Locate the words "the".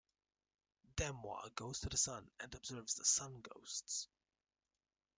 1.89-1.95, 2.95-3.05